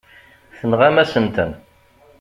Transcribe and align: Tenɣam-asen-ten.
Tenɣam-asen-ten. 0.57 1.51